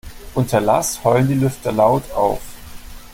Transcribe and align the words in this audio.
Unter 0.33 0.61
Last 0.61 1.03
heulen 1.03 1.27
die 1.27 1.35
Lüfter 1.35 1.71
laut 1.71 2.11
auf. 2.13 2.41